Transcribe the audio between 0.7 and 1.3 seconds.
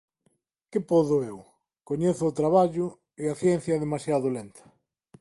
Que podo